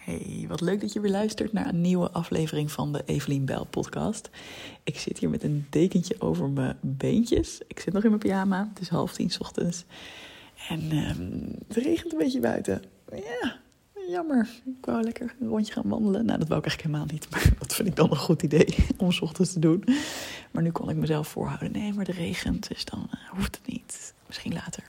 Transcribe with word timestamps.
Hey, 0.00 0.44
wat 0.48 0.60
leuk 0.60 0.80
dat 0.80 0.92
je 0.92 1.00
weer 1.00 1.10
luistert 1.10 1.52
naar 1.52 1.66
een 1.66 1.80
nieuwe 1.80 2.10
aflevering 2.10 2.72
van 2.72 2.92
de 2.92 3.02
Evelien 3.06 3.44
Bel 3.44 3.64
podcast. 3.64 4.30
Ik 4.84 4.98
zit 4.98 5.18
hier 5.18 5.30
met 5.30 5.42
een 5.42 5.66
dekentje 5.70 6.20
over 6.20 6.48
mijn 6.48 6.76
beentjes. 6.80 7.60
Ik 7.66 7.80
zit 7.80 7.92
nog 7.92 8.02
in 8.02 8.08
mijn 8.08 8.20
pyjama. 8.20 8.68
Het 8.68 8.80
is 8.80 8.88
half 8.88 9.12
tien 9.12 9.30
ochtends. 9.38 9.84
En 10.68 10.96
um, 10.96 11.54
het 11.68 11.76
regent 11.76 12.12
een 12.12 12.18
beetje 12.18 12.40
buiten. 12.40 12.82
Ja, 13.12 13.56
jammer. 14.08 14.48
Ik 14.64 14.84
wou 14.84 15.02
lekker 15.02 15.34
een 15.40 15.48
rondje 15.48 15.72
gaan 15.72 15.88
wandelen. 15.88 16.24
Nou, 16.24 16.38
dat 16.38 16.48
wou 16.48 16.60
ik 16.60 16.66
eigenlijk 16.66 16.82
helemaal 16.82 17.14
niet. 17.14 17.30
Maar 17.30 17.52
dat 17.58 17.74
vind 17.74 17.88
ik 17.88 17.96
dan 17.96 18.10
een 18.10 18.16
goed 18.16 18.42
idee 18.42 18.76
om 18.98 19.12
s 19.12 19.20
ochtends 19.20 19.52
te 19.52 19.58
doen. 19.58 19.84
Maar 20.50 20.62
nu 20.62 20.70
kon 20.70 20.90
ik 20.90 20.96
mezelf 20.96 21.28
voorhouden. 21.28 21.72
Nee, 21.72 21.92
maar 21.92 22.04
de 22.04 22.12
regent, 22.12 22.68
dus 22.68 22.84
dan 22.84 23.10
uh, 23.14 23.30
hoeft 23.30 23.56
het 23.56 23.66
niet. 23.66 24.14
Misschien 24.26 24.52
later. 24.52 24.82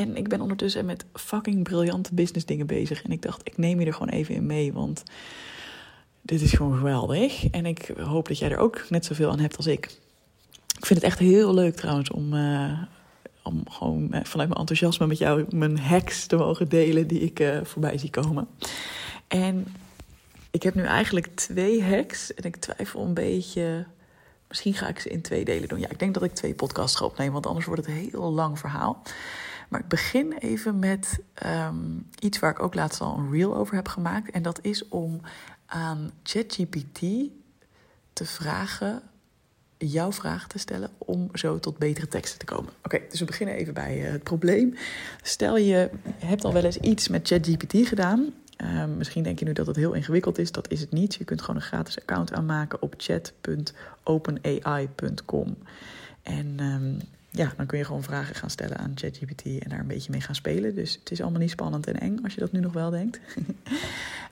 En 0.00 0.16
ik 0.16 0.28
ben 0.28 0.40
ondertussen 0.40 0.84
met 0.84 1.04
fucking 1.14 1.62
briljante 1.62 2.14
business 2.14 2.46
dingen 2.46 2.66
bezig. 2.66 3.02
En 3.02 3.10
ik 3.10 3.22
dacht, 3.22 3.40
ik 3.44 3.56
neem 3.56 3.80
je 3.80 3.86
er 3.86 3.92
gewoon 3.92 4.08
even 4.08 4.34
in 4.34 4.46
mee, 4.46 4.72
want 4.72 5.02
dit 6.22 6.40
is 6.40 6.52
gewoon 6.52 6.76
geweldig. 6.76 7.50
En 7.50 7.66
ik 7.66 7.92
hoop 7.98 8.28
dat 8.28 8.38
jij 8.38 8.50
er 8.50 8.58
ook 8.58 8.84
net 8.88 9.04
zoveel 9.04 9.30
aan 9.30 9.38
hebt 9.38 9.56
als 9.56 9.66
ik. 9.66 9.84
Ik 10.76 10.86
vind 10.86 11.02
het 11.02 11.08
echt 11.08 11.18
heel 11.18 11.54
leuk 11.54 11.76
trouwens 11.76 12.10
om, 12.10 12.34
uh, 12.34 12.82
om 13.42 13.62
gewoon 13.70 14.02
uh, 14.02 14.08
vanuit 14.10 14.48
mijn 14.48 14.60
enthousiasme 14.60 15.06
met 15.06 15.18
jou 15.18 15.44
mijn 15.56 15.78
hacks 15.78 16.26
te 16.26 16.36
mogen 16.36 16.68
delen 16.68 17.06
die 17.06 17.20
ik 17.20 17.40
uh, 17.40 17.60
voorbij 17.62 17.98
zie 17.98 18.10
komen. 18.10 18.48
En 19.28 19.66
ik 20.50 20.62
heb 20.62 20.74
nu 20.74 20.82
eigenlijk 20.82 21.26
twee 21.26 21.82
hacks 21.84 22.34
en 22.34 22.44
ik 22.44 22.56
twijfel 22.56 23.04
een 23.04 23.14
beetje 23.14 23.86
Misschien 24.50 24.74
ga 24.74 24.88
ik 24.88 24.98
ze 24.98 25.08
in 25.08 25.22
twee 25.22 25.44
delen 25.44 25.68
doen. 25.68 25.78
Ja, 25.78 25.88
ik 25.88 25.98
denk 25.98 26.14
dat 26.14 26.22
ik 26.22 26.34
twee 26.34 26.54
podcasts 26.54 26.96
ga 26.96 27.04
opnemen, 27.04 27.32
want 27.32 27.46
anders 27.46 27.66
wordt 27.66 27.86
het 27.86 27.90
een 27.90 28.10
heel 28.10 28.32
lang 28.32 28.58
verhaal. 28.58 29.02
Maar 29.70 29.80
ik 29.80 29.88
begin 29.88 30.32
even 30.32 30.78
met 30.78 31.20
um, 31.46 32.06
iets 32.18 32.38
waar 32.38 32.50
ik 32.50 32.62
ook 32.62 32.74
laatst 32.74 33.00
al 33.00 33.18
een 33.18 33.30
reel 33.30 33.56
over 33.56 33.74
heb 33.74 33.88
gemaakt. 33.88 34.30
En 34.30 34.42
dat 34.42 34.58
is 34.62 34.88
om 34.88 35.20
aan 35.66 36.10
ChatGPT 36.22 37.00
te 38.12 38.24
vragen, 38.24 39.02
jouw 39.76 40.12
vraag 40.12 40.46
te 40.46 40.58
stellen, 40.58 40.90
om 40.98 41.28
zo 41.32 41.58
tot 41.58 41.78
betere 41.78 42.08
teksten 42.08 42.38
te 42.38 42.44
komen. 42.44 42.72
Oké, 42.82 43.00
dus 43.10 43.20
we 43.20 43.24
beginnen 43.24 43.54
even 43.54 43.74
bij 43.74 44.04
uh, 44.04 44.10
het 44.10 44.22
probleem. 44.22 44.74
Stel 45.22 45.56
je 45.56 45.90
hebt 46.18 46.44
al 46.44 46.52
wel 46.52 46.64
eens 46.64 46.78
iets 46.78 47.08
met 47.08 47.28
ChatGPT 47.28 47.88
gedaan. 47.88 48.32
Uh, 48.62 48.84
misschien 48.84 49.22
denk 49.22 49.38
je 49.38 49.44
nu 49.44 49.52
dat 49.52 49.66
het 49.66 49.76
heel 49.76 49.92
ingewikkeld 49.92 50.38
is. 50.38 50.52
Dat 50.52 50.70
is 50.70 50.80
het 50.80 50.92
niet. 50.92 51.14
Je 51.14 51.24
kunt 51.24 51.40
gewoon 51.40 51.56
een 51.56 51.62
gratis 51.62 52.00
account 52.00 52.32
aanmaken 52.32 52.82
op 52.82 52.94
chat.openai.com. 52.96 55.56
En 56.22 56.60
um, 56.60 56.98
ja, 57.30 57.52
dan 57.56 57.66
kun 57.66 57.78
je 57.78 57.84
gewoon 57.84 58.02
vragen 58.02 58.34
gaan 58.34 58.50
stellen 58.50 58.78
aan 58.78 58.92
ChatGPT 58.94 59.44
en 59.44 59.68
daar 59.68 59.78
een 59.78 59.86
beetje 59.86 60.10
mee 60.10 60.20
gaan 60.20 60.34
spelen. 60.34 60.74
Dus 60.74 60.98
het 60.98 61.10
is 61.10 61.20
allemaal 61.20 61.40
niet 61.40 61.50
spannend 61.50 61.86
en 61.86 62.00
eng 62.00 62.18
als 62.22 62.34
je 62.34 62.40
dat 62.40 62.52
nu 62.52 62.60
nog 62.60 62.72
wel 62.72 62.90
denkt. 62.90 63.20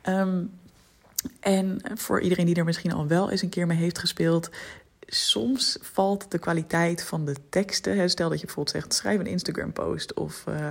um, 0.08 0.50
en 1.40 1.80
voor 1.94 2.20
iedereen 2.20 2.46
die 2.46 2.54
er 2.54 2.64
misschien 2.64 2.92
al 2.92 3.06
wel 3.06 3.30
eens 3.30 3.42
een 3.42 3.48
keer 3.48 3.66
mee 3.66 3.78
heeft 3.78 3.98
gespeeld, 3.98 4.50
soms 5.06 5.78
valt 5.80 6.30
de 6.30 6.38
kwaliteit 6.38 7.02
van 7.02 7.24
de 7.24 7.36
teksten. 7.48 8.10
Stel 8.10 8.28
dat 8.28 8.40
je 8.40 8.46
bijvoorbeeld 8.46 8.76
zegt: 8.76 8.94
schrijf 8.94 9.18
een 9.18 9.26
Instagram-post. 9.26 10.14
Of 10.14 10.44
uh, 10.48 10.68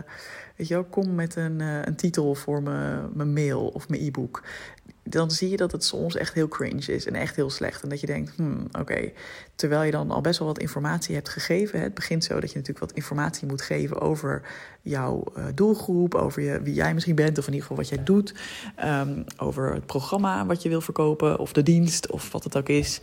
weet 0.55 0.67
je 0.67 0.73
wel, 0.73 0.83
kom 0.83 1.15
met 1.15 1.35
een, 1.35 1.59
uh, 1.59 1.81
een 1.81 1.95
titel 1.95 2.35
voor 2.35 2.61
mijn 2.61 3.33
mail 3.33 3.67
of 3.67 3.89
mijn 3.89 4.01
e-book. 4.01 4.43
Dan 5.09 5.31
zie 5.31 5.49
je 5.49 5.57
dat 5.57 5.71
het 5.71 5.83
soms 5.83 6.15
echt 6.15 6.33
heel 6.33 6.47
cringe 6.47 6.93
is 6.93 7.05
en 7.05 7.15
echt 7.15 7.35
heel 7.35 7.49
slecht. 7.49 7.83
En 7.83 7.89
dat 7.89 7.99
je 7.99 8.07
denkt: 8.07 8.33
hmm, 8.35 8.67
oké. 8.79 9.11
Terwijl 9.55 9.83
je 9.83 9.91
dan 9.91 10.11
al 10.11 10.21
best 10.21 10.39
wel 10.39 10.47
wat 10.47 10.59
informatie 10.59 11.15
hebt 11.15 11.29
gegeven. 11.29 11.81
Het 11.81 11.93
begint 11.93 12.23
zo 12.23 12.39
dat 12.39 12.51
je 12.51 12.57
natuurlijk 12.57 12.85
wat 12.85 12.95
informatie 12.95 13.47
moet 13.47 13.61
geven 13.61 14.01
over 14.01 14.41
jouw 14.81 15.23
uh, 15.37 15.45
doelgroep. 15.55 16.15
Over 16.15 16.41
je, 16.41 16.61
wie 16.61 16.73
jij 16.73 16.93
misschien 16.93 17.15
bent, 17.15 17.37
of 17.37 17.47
in 17.47 17.53
ieder 17.53 17.67
geval 17.67 17.83
wat 17.83 17.89
jij 17.89 18.03
doet. 18.03 18.33
Um, 18.83 19.23
over 19.37 19.73
het 19.73 19.85
programma 19.85 20.45
wat 20.45 20.61
je 20.61 20.69
wil 20.69 20.81
verkopen, 20.81 21.39
of 21.39 21.53
de 21.53 21.63
dienst, 21.63 22.11
of 22.11 22.31
wat 22.31 22.43
het 22.43 22.57
ook 22.57 22.69
is. 22.69 22.99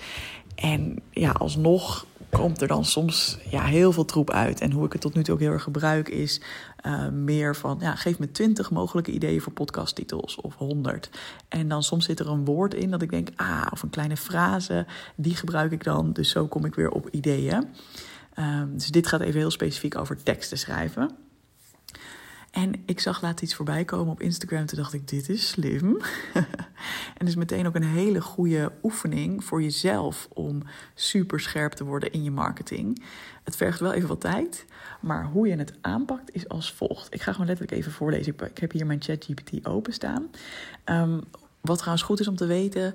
En 0.54 0.98
ja, 1.10 1.30
alsnog 1.30 2.06
komt 2.30 2.60
er 2.60 2.68
dan 2.68 2.84
soms 2.84 3.38
ja, 3.50 3.64
heel 3.64 3.92
veel 3.92 4.04
troep 4.04 4.30
uit. 4.30 4.60
En 4.60 4.70
hoe 4.70 4.86
ik 4.86 4.92
het 4.92 5.00
tot 5.00 5.14
nu 5.14 5.22
toe 5.22 5.34
ook 5.34 5.40
heel 5.40 5.50
erg 5.50 5.62
gebruik 5.62 6.08
is 6.08 6.40
uh, 6.86 7.08
meer 7.08 7.56
van... 7.56 7.78
ja, 7.80 7.94
geef 7.94 8.18
me 8.18 8.30
twintig 8.30 8.70
mogelijke 8.70 9.10
ideeën 9.10 9.40
voor 9.40 9.52
podcasttitels 9.52 10.36
of 10.36 10.54
honderd. 10.54 11.10
En 11.48 11.68
dan 11.68 11.82
soms 11.82 12.04
zit 12.04 12.20
er 12.20 12.28
een 12.28 12.44
woord 12.44 12.74
in 12.74 12.90
dat 12.90 13.02
ik 13.02 13.10
denk... 13.10 13.28
ah, 13.36 13.66
of 13.70 13.82
een 13.82 13.90
kleine 13.90 14.16
frase, 14.16 14.86
die 15.14 15.36
gebruik 15.36 15.72
ik 15.72 15.84
dan. 15.84 16.12
Dus 16.12 16.30
zo 16.30 16.46
kom 16.46 16.64
ik 16.64 16.74
weer 16.74 16.90
op 16.90 17.08
ideeën. 17.10 17.68
Uh, 18.38 18.62
dus 18.68 18.88
dit 18.88 19.06
gaat 19.06 19.20
even 19.20 19.40
heel 19.40 19.50
specifiek 19.50 19.98
over 19.98 20.22
teksten 20.22 20.58
schrijven. 20.58 21.23
En 22.54 22.82
ik 22.86 23.00
zag 23.00 23.22
laat 23.22 23.42
iets 23.42 23.54
voorbij 23.54 23.84
komen 23.84 24.12
op 24.12 24.20
Instagram. 24.20 24.66
Toen 24.66 24.78
dacht 24.78 24.92
ik, 24.92 25.08
dit 25.08 25.28
is 25.28 25.48
slim. 25.48 26.00
en 27.18 27.26
is 27.26 27.34
meteen 27.34 27.66
ook 27.66 27.74
een 27.74 27.82
hele 27.82 28.20
goede 28.20 28.72
oefening 28.82 29.44
voor 29.44 29.62
jezelf 29.62 30.28
om 30.32 30.62
super 30.94 31.40
scherp 31.40 31.72
te 31.72 31.84
worden 31.84 32.12
in 32.12 32.22
je 32.22 32.30
marketing. 32.30 33.04
Het 33.44 33.56
vergt 33.56 33.80
wel 33.80 33.92
even 33.92 34.08
wat 34.08 34.20
tijd, 34.20 34.64
maar 35.00 35.24
hoe 35.24 35.48
je 35.48 35.56
het 35.56 35.72
aanpakt 35.80 36.34
is 36.34 36.48
als 36.48 36.72
volgt. 36.72 37.14
Ik 37.14 37.22
ga 37.22 37.32
gewoon 37.32 37.46
letterlijk 37.46 37.78
even 37.78 37.92
voorlezen. 37.92 38.34
Ik 38.38 38.58
heb 38.58 38.72
hier 38.72 38.86
mijn 38.86 39.02
ChatGPT 39.02 39.66
openstaan. 39.66 40.30
Um, 40.84 41.20
wat 41.60 41.78
trouwens 41.78 42.04
goed 42.04 42.20
is 42.20 42.28
om 42.28 42.36
te 42.36 42.46
weten, 42.46 42.94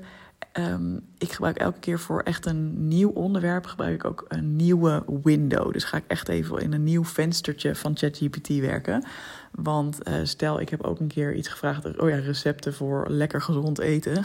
Um, 0.53 1.05
ik 1.17 1.31
gebruik 1.31 1.57
elke 1.57 1.79
keer 1.79 1.99
voor 1.99 2.21
echt 2.21 2.45
een 2.45 2.87
nieuw 2.87 3.09
onderwerp 3.09 3.65
gebruik 3.65 3.93
ik 3.93 4.05
ook 4.05 4.25
een 4.27 4.55
nieuwe 4.55 5.03
window. 5.23 5.73
Dus 5.73 5.83
ga 5.83 5.97
ik 5.97 6.03
echt 6.07 6.27
even 6.27 6.57
in 6.57 6.73
een 6.73 6.83
nieuw 6.83 7.03
venstertje 7.03 7.75
van 7.75 7.97
ChatGPT 7.97 8.47
werken. 8.47 9.05
Want 9.51 10.07
uh, 10.07 10.13
stel, 10.23 10.59
ik 10.59 10.69
heb 10.69 10.83
ook 10.83 10.99
een 10.99 11.07
keer 11.07 11.35
iets 11.35 11.47
gevraagd. 11.47 11.97
Oh 11.99 12.09
ja, 12.09 12.15
recepten 12.15 12.73
voor 12.73 13.09
lekker 13.09 13.41
gezond 13.41 13.79
eten. 13.79 14.23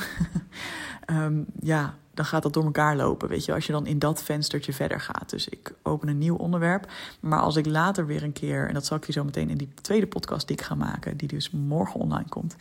um, 1.10 1.46
ja, 1.60 1.94
dan 2.14 2.24
gaat 2.24 2.42
dat 2.42 2.52
door 2.52 2.64
elkaar 2.64 2.96
lopen. 2.96 3.28
Weet 3.28 3.44
je, 3.44 3.54
als 3.54 3.66
je 3.66 3.72
dan 3.72 3.86
in 3.86 3.98
dat 3.98 4.22
venstertje 4.22 4.72
verder 4.72 5.00
gaat. 5.00 5.30
Dus 5.30 5.48
ik 5.48 5.74
open 5.82 6.08
een 6.08 6.18
nieuw 6.18 6.36
onderwerp. 6.36 6.90
Maar 7.20 7.40
als 7.40 7.56
ik 7.56 7.66
later 7.66 8.06
weer 8.06 8.22
een 8.22 8.32
keer, 8.32 8.68
en 8.68 8.74
dat 8.74 8.86
zal 8.86 8.96
ik 8.96 9.04
je 9.04 9.12
zo 9.12 9.24
meteen 9.24 9.50
in 9.50 9.56
die 9.56 9.74
tweede 9.80 10.06
podcast 10.06 10.46
die 10.46 10.56
ik 10.56 10.62
ga 10.62 10.74
maken, 10.74 11.16
die 11.16 11.28
dus 11.28 11.50
morgen 11.50 12.00
online 12.00 12.28
komt, 12.28 12.56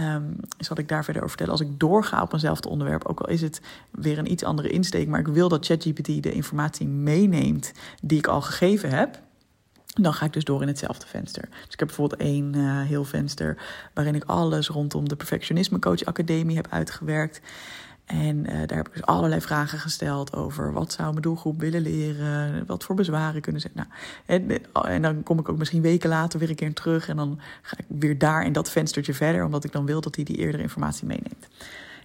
um, 0.00 0.36
zal 0.58 0.78
ik 0.78 0.88
daar 0.88 1.04
verder 1.04 1.22
over 1.22 1.36
vertellen. 1.36 1.60
Als 1.60 1.70
ik 1.70 1.80
doorga 1.80 2.22
op 2.22 2.32
eenzelfde 2.32 2.68
onderwerp, 2.68 3.04
ook 3.04 3.20
al 3.20 3.28
is 3.28 3.40
het 3.40 3.60
weer 3.90 4.18
een 4.18 4.30
iets 4.30 4.44
andere 4.44 4.68
insteek, 4.68 5.08
maar 5.08 5.20
ik 5.20 5.28
wil 5.28 5.48
dat 5.48 5.66
ChatGPT 5.66 6.22
de 6.22 6.32
informatie 6.32 6.86
meeneemt 6.86 7.72
die 8.02 8.18
ik 8.18 8.26
al 8.26 8.40
gegeven 8.42 8.90
heb. 8.90 9.22
Dan 10.00 10.14
ga 10.14 10.24
ik 10.24 10.32
dus 10.32 10.44
door 10.44 10.62
in 10.62 10.68
hetzelfde 10.68 11.06
venster. 11.06 11.48
Dus 11.50 11.72
ik 11.72 11.78
heb 11.78 11.88
bijvoorbeeld 11.88 12.20
één 12.20 12.54
uh, 12.54 12.82
heel 12.82 13.04
venster 13.04 13.56
waarin 13.92 14.14
ik 14.14 14.24
alles 14.24 14.68
rondom 14.68 15.08
de 15.08 15.16
Perfectionisme 15.16 15.78
Coach 15.78 16.04
Academie 16.04 16.56
heb 16.56 16.66
uitgewerkt. 16.70 17.40
En 18.04 18.36
uh, 18.36 18.46
daar 18.66 18.76
heb 18.76 18.86
ik 18.86 18.92
dus 18.92 19.02
allerlei 19.02 19.40
vragen 19.40 19.78
gesteld 19.78 20.32
over 20.32 20.72
wat 20.72 20.92
zou 20.92 21.10
mijn 21.10 21.22
doelgroep 21.22 21.60
willen 21.60 21.80
leren, 21.80 22.66
wat 22.66 22.84
voor 22.84 22.94
bezwaren 22.94 23.40
kunnen 23.40 23.60
ze. 23.60 23.70
Nou, 23.72 23.88
en, 24.26 24.50
en, 24.72 25.02
dan 25.02 25.22
kom 25.22 25.38
ik 25.38 25.48
ook 25.48 25.58
misschien 25.58 25.82
weken 25.82 26.08
later 26.08 26.38
weer 26.38 26.48
een 26.48 26.54
keer 26.54 26.72
terug 26.72 27.08
en 27.08 27.16
dan 27.16 27.40
ga 27.62 27.76
ik 27.78 27.84
weer 27.88 28.18
daar 28.18 28.44
in 28.44 28.52
dat 28.52 28.70
venstertje 28.70 29.14
verder, 29.14 29.44
omdat 29.44 29.64
ik 29.64 29.72
dan 29.72 29.86
wil 29.86 30.00
dat 30.00 30.14
hij 30.14 30.24
die 30.24 30.36
eerdere 30.36 30.62
informatie 30.62 31.06
meeneemt. 31.06 31.46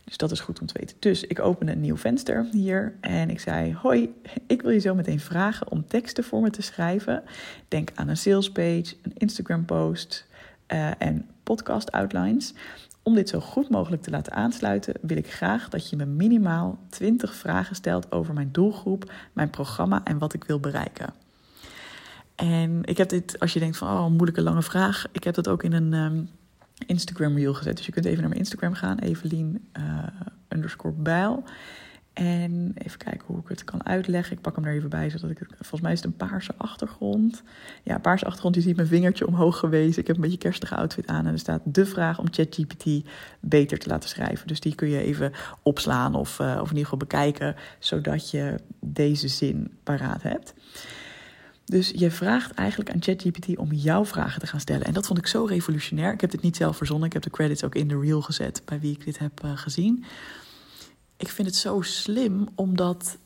Dus 0.04 0.18
dat 0.18 0.32
is 0.32 0.40
goed 0.40 0.60
om 0.60 0.68
te 0.68 0.80
weten. 0.80 0.96
Dus 1.00 1.24
ik 1.24 1.40
opende 1.40 1.72
een 1.72 1.82
nieuw 1.82 1.98
venster 1.98 2.48
hier 2.52 2.94
en 3.02 3.30
ik 3.30 3.40
zei: 3.40 3.74
Hoi, 3.74 4.14
ik 4.48 4.62
wil 4.62 4.72
je 4.72 4.80
zo 4.80 4.96
meteen 4.96 5.20
vragen 5.20 5.72
om 5.72 5.88
teksten 5.88 6.24
voor 6.24 6.42
me 6.42 6.50
te 6.50 6.62
schrijven. 6.62 7.24
Denk 7.68 7.90
aan 7.96 8.08
een 8.08 8.18
salespage, 8.18 8.96
een 9.02 9.14
Instagram 9.18 9.66
post 9.66 10.28
uh, 10.68 10.92
en 10.98 11.28
podcast 11.44 11.92
outlines. 11.92 12.54
Om 13.09 13.16
dit 13.16 13.30
zo 13.30 13.40
goed 13.40 13.70
mogelijk 13.70 14.02
te 14.02 14.09
laten 14.09 14.34
aansluiten, 14.34 14.94
wil 15.02 15.18
ik 15.18 15.31
graag 15.31 15.70
dat 15.70 15.90
je 15.90 15.96
me 15.96 16.06
minimaal 16.06 16.80
20 16.90 17.36
vragen 17.36 17.75
stelt 17.75 18.12
over 18.12 18.34
mijn 18.34 18.50
doelgroep, 18.52 19.12
mijn 19.34 19.50
programma 19.50 20.03
en 20.03 20.18
wat 20.18 20.34
ik 20.34 20.44
wil 20.44 20.59
bereiken. 20.59 21.14
En 22.36 22.84
ik 22.84 22.98
heb 22.98 23.09
dit, 23.09 23.40
als 23.40 23.53
je 23.53 23.59
denkt 23.59 23.78
van, 23.78 23.98
oh, 23.98 24.06
een 24.06 24.12
moeilijke 24.12 24.42
lange 24.42 24.62
vraag, 24.62 25.06
ik 25.12 25.24
heb 25.24 25.36
dat 25.36 25.48
ook 25.48 25.64
in 25.64 25.74
een 25.74 25.94
um, 25.94 26.30
Instagram 26.86 27.36
reel 27.36 27.53
gezet. 27.53 27.78
Dus 27.78 27.86
je 27.86 27.92
kunt 27.92 28.06
even 28.06 28.19
naar 28.19 28.30
mijn 28.30 28.42
Instagram 28.42 28.74
gaan, 28.74 29.00
Evelien 29.00 29.68
uh, 29.78 30.04
underscore 30.50 30.94
bijl. 30.94 31.44
En 32.19 32.71
even 32.74 32.98
kijken 32.98 33.25
hoe 33.25 33.39
ik 33.39 33.48
het 33.48 33.63
kan 33.63 33.86
uitleggen. 33.86 34.36
Ik 34.36 34.42
pak 34.42 34.56
hem 34.56 34.66
er 34.66 34.74
even 34.74 34.89
bij, 34.89 35.10
zodat 35.10 35.30
ik 35.30 35.39
het... 35.39 35.48
Volgens 35.57 35.81
mij 35.81 35.92
is 35.92 35.98
het 35.98 36.07
een 36.07 36.27
paarse 36.27 36.54
achtergrond. 36.57 37.44
Ja, 37.83 37.98
paarse 37.98 38.25
achtergrond. 38.25 38.56
Je 38.56 38.62
ziet 38.62 38.75
mijn 38.75 38.88
vingertje 38.88 39.27
omhoog 39.27 39.57
gewezen. 39.57 40.01
Ik 40.01 40.07
heb 40.07 40.16
een 40.16 40.21
beetje 40.21 40.38
kerstige 40.38 40.75
outfit 40.75 41.07
aan. 41.07 41.25
En 41.25 41.31
er 41.31 41.39
staat 41.39 41.62
de 41.66 41.86
vraag 41.86 42.19
om 42.19 42.25
ChatGPT 42.31 42.86
beter 43.39 43.77
te 43.77 43.89
laten 43.89 44.10
schrijven. 44.10 44.48
Dus 44.48 44.60
die 44.60 44.75
kun 44.75 44.89
je 44.89 45.01
even 45.01 45.31
opslaan 45.63 46.16
of, 46.16 46.39
uh, 46.39 46.48
of 46.48 46.69
in 46.69 46.77
ieder 46.77 46.83
geval 46.83 46.98
bekijken. 46.98 47.56
Zodat 47.80 48.31
je 48.31 48.60
deze 48.80 49.27
zin 49.27 49.72
paraat 49.83 50.22
hebt. 50.22 50.54
Dus 51.65 51.92
je 51.95 52.12
vraagt 52.12 52.54
eigenlijk 52.54 52.92
aan 52.92 53.01
ChatGPT 53.04 53.57
om 53.57 53.72
jouw 53.72 54.06
vragen 54.06 54.39
te 54.39 54.48
gaan 54.48 54.60
stellen. 54.60 54.86
En 54.86 54.94
dat 54.94 55.07
vond 55.07 55.19
ik 55.19 55.27
zo 55.27 55.45
revolutionair. 55.45 56.13
Ik 56.13 56.22
heb 56.22 56.31
dit 56.31 56.42
niet 56.42 56.56
zelf 56.56 56.77
verzonnen. 56.77 57.07
Ik 57.07 57.13
heb 57.13 57.24
de 57.24 57.30
credits 57.30 57.63
ook 57.63 57.75
in 57.75 57.88
de 57.88 58.00
reel 58.00 58.22
gezet 58.22 58.62
bij 58.65 58.80
wie 58.80 58.92
ik 58.92 59.06
dit 59.06 59.19
heb 59.19 59.44
uh, 59.45 59.51
gezien 59.56 60.06
ik 61.19 61.30
vind 61.30 61.48
het 61.48 61.56
zo 61.57 61.81
slim 61.81 62.48
omdat 62.56 63.18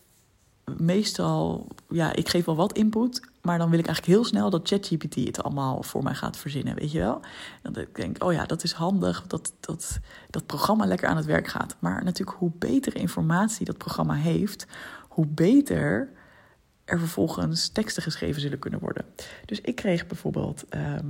meestal, 0.78 1.68
ja, 1.90 2.14
ik 2.14 2.30
geef 2.30 2.46
wel 2.46 2.56
wat 2.56 2.74
input, 2.74 3.22
maar 3.42 3.58
dan 3.58 3.70
wil 3.70 3.80
ik 3.80 3.86
eigenlijk 3.86 4.16
heel 4.18 4.26
snel 4.26 4.50
dat 4.50 4.68
ChatGPT 4.68 5.16
het 5.16 5.44
allemaal 5.44 5.84
voor 5.84 6.04
mij 6.04 6.14
gaat 6.14 6.38
verzinnen, 6.38 6.76
weet 6.76 6.92
je 6.92 7.00
wel? 7.00 7.22
Dat 7.62 7.78
ik 7.78 7.96
denk, 7.96 8.24
oh 8.24 8.34
ja, 8.34 8.46
dat 8.46 8.64
is 8.64 8.72
handig, 8.72 9.28
dat, 9.28 9.54
dat 9.60 10.00
dat 10.30 10.46
programma 10.46 10.86
lekker 10.86 11.08
aan 11.08 11.18
het 11.18 11.26
werk 11.26 11.48
gaat. 11.48 11.76
Maar 11.80 12.04
natuurlijk, 12.04 12.38
hoe 12.38 12.52
beter 12.60 12.96
informatie 12.96 13.66
dat 13.66 13.78
programma 13.78 14.14
heeft, 14.14 14.68
hoe 15.08 15.28
beter 15.28 16.10
er 16.86 17.00
vervolgens 17.00 17.70
teksten 17.70 18.04
geschreven 18.04 18.42
zullen 18.42 18.60
kunnen 18.60 18.80
worden. 18.80 19.06
Dus 19.46 19.62
ik 19.62 19.76
kreeg 19.76 20.08
bijvoorbeeld 20.08 20.66
ehm, 20.70 21.08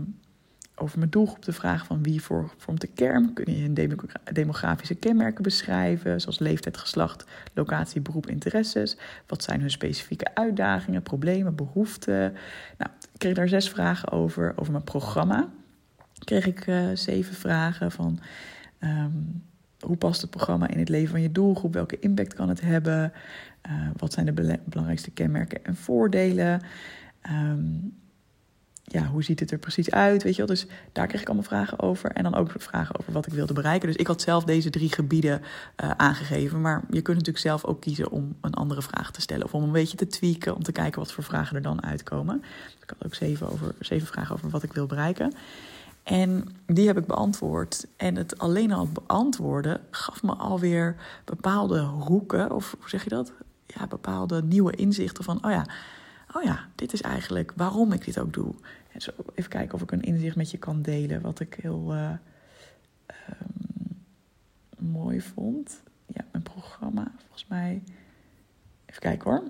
over 0.76 0.98
mijn 0.98 1.10
doelgroep 1.10 1.46
de 1.46 1.54
vraag 1.54 1.86
van 1.86 2.04
wie 2.04 2.22
vormt 2.22 2.82
de 2.82 2.88
kern? 2.88 3.34
Kun 3.34 3.58
je 3.58 3.98
demografische 4.34 4.96
kenmerken 4.96 5.44
beschrijven, 5.44 6.22
zoals 6.22 6.40
leeftijd, 6.40 6.78
geslacht, 6.78 7.26
locatie, 7.54 8.02
beroep, 8.02 8.28
interesses? 8.28 8.98
Wat 9.28 9.44
zijn 9.44 9.62
hun 9.62 9.72
specifieke 9.72 10.36
uitdagingen, 10.36 11.04
problemen, 11.04 11.56
behoeften? 11.56 12.34
Nou, 12.78 12.92
ik 13.14 13.20
kreeg 13.20 13.34
daar 13.34 13.48
zes 13.48 13.70
vragen 13.70 14.12
over. 14.12 14.54
Over 14.56 14.72
mijn 14.72 14.84
programma 14.84 15.50
kreeg 16.24 16.46
ik 16.46 16.68
uh, 16.68 16.86
zeven 16.94 17.36
vragen 17.36 17.92
van... 17.92 18.20
Um, 18.80 19.44
hoe 19.80 19.98
past 19.98 20.22
het 20.22 20.30
programma 20.30 20.68
in 20.68 20.80
het 20.80 20.90
leven 20.90 21.10
van 21.10 21.22
je 21.22 21.32
doelgroep? 21.32 21.74
Welke 21.74 22.00
impact 22.00 22.34
kan 22.34 22.50
het 22.50 22.62
hebben? 22.62 23.14
Uh, 23.68 23.88
wat 23.98 24.14
zijn 24.14 24.26
de 24.26 24.60
belangrijkste 24.66 25.12
kenmerken 25.12 25.66
en 25.66 25.76
voordelen? 25.76 26.62
Um, 27.32 27.94
ja, 28.86 29.06
hoe 29.06 29.24
ziet 29.24 29.40
het 29.40 29.52
er 29.52 29.58
precies 29.58 29.92
uit? 29.92 30.24
Weet 30.24 30.32
je 30.32 30.38
wel? 30.38 30.56
Dus 30.56 30.66
daar 30.92 31.08
kreeg 31.08 31.22
ik 31.22 31.28
allemaal 31.28 31.46
vragen 31.46 31.80
over. 31.80 32.12
En 32.12 32.24
dan 32.24 32.36
ook 32.36 32.52
vragen 32.58 33.00
over 33.00 33.14
wat 33.14 33.26
ik 33.26 33.34
wilde 33.34 33.54
bereiken. 33.54 33.88
Dus 33.88 33.98
ik 33.98 34.08
had 34.08 34.22
zelf 34.22 34.44
deze 34.44 34.70
drie 34.70 34.94
gebieden 34.94 35.42
uh, 35.84 35.90
aangegeven. 35.90 36.62
Maar 36.62 36.82
je 36.90 37.02
kunt 37.02 37.18
natuurlijk 37.18 37.46
zelf 37.46 37.66
ook 37.66 37.82
kiezen 37.82 38.12
om 38.12 38.36
een 38.42 38.54
andere 38.54 38.82
vraag 38.82 39.12
te 39.12 39.22
stellen. 39.22 39.46
Of 39.46 39.54
om 39.54 39.64
een 39.64 39.72
beetje 39.72 39.98
te 39.98 40.08
tweaken, 40.08 40.56
om 40.56 40.64
te 40.64 40.72
kijken 40.72 41.00
wat 41.00 41.12
voor 41.12 41.24
vragen 41.24 41.56
er 41.56 41.62
dan 41.62 41.84
uitkomen. 41.84 42.44
Ik 42.82 42.90
had 42.90 43.06
ook 43.06 43.16
zeven, 43.16 43.50
over, 43.50 43.76
zeven 43.80 44.08
vragen 44.08 44.36
over 44.36 44.50
wat 44.50 44.64
ik 44.64 44.74
wil 44.74 44.86
bereiken. 44.86 45.34
En 46.04 46.48
die 46.66 46.88
heb 46.88 46.98
ik 46.98 47.06
beantwoord. 47.06 47.88
En 47.98 48.16
het 48.16 48.40
alleen 48.40 48.72
al 48.72 48.88
beantwoorden 48.88 49.82
gaf 49.92 50.24
me 50.24 50.34
alweer 50.34 50.96
bepaalde 51.26 51.82
hoeken, 51.82 52.52
of 52.52 52.76
hoe 52.80 52.90
zeg 52.90 53.04
je 53.04 53.10
dat? 53.10 53.32
Ja, 53.66 53.88
bepaalde 53.88 54.44
nieuwe 54.44 54.76
inzichten 54.76 55.24
van, 55.24 55.46
oh 55.46 55.52
ja, 55.52 55.66
oh 56.34 56.44
ja, 56.44 56.68
dit 56.76 56.94
is 56.94 57.02
eigenlijk 57.02 57.54
waarom 57.56 57.92
ik 57.92 58.06
dit 58.06 58.20
ook 58.20 58.34
doe. 58.34 58.54
En 58.92 59.02
zo 59.02 59.12
even 59.36 59.50
kijken 59.50 59.74
of 59.74 59.82
ik 59.82 59.92
een 59.92 60.02
inzicht 60.02 60.36
met 60.36 60.52
je 60.52 60.58
kan 60.58 60.82
delen, 60.82 61.22
wat 61.22 61.40
ik 61.40 61.58
heel 61.62 61.94
uh, 61.94 62.12
um, 63.10 64.92
mooi 64.92 65.22
vond. 65.22 65.82
Ja, 66.06 66.26
mijn 66.32 66.44
programma, 66.44 67.12
volgens 67.18 67.48
mij. 67.48 67.84
Even 68.86 69.02
kijken 69.02 69.30
hoor. 69.30 69.44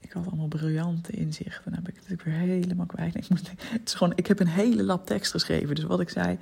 Ik 0.00 0.12
had 0.12 0.26
allemaal 0.26 0.48
briljante 0.48 1.12
inzichten. 1.12 1.64
Dan 1.64 1.74
heb 1.74 1.88
ik 1.88 1.94
het 1.94 2.08
natuurlijk 2.08 2.22
weer 2.22 2.48
helemaal 2.48 2.86
kwijt. 2.86 3.14
Ik, 3.14 3.26
het 3.28 3.88
is 3.88 3.94
gewoon, 3.94 4.12
ik 4.16 4.26
heb 4.26 4.40
een 4.40 4.46
hele 4.46 4.82
lap 4.82 5.06
tekst 5.06 5.30
geschreven. 5.30 5.74
Dus 5.74 5.84
wat 5.84 6.00
ik 6.00 6.08
zei, 6.08 6.38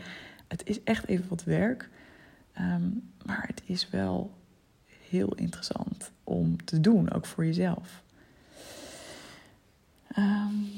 het 0.58 0.68
is 0.68 0.82
echt 0.82 1.06
even 1.06 1.28
wat 1.28 1.44
werk. 1.44 1.90
Um, 2.58 3.12
maar 3.24 3.44
het 3.46 3.62
is 3.64 3.90
wel 3.90 4.34
heel 5.08 5.34
interessant 5.34 6.12
om 6.24 6.64
te 6.64 6.80
doen, 6.80 7.12
ook 7.12 7.26
voor 7.26 7.44
jezelf. 7.44 8.02
Um, 10.18 10.68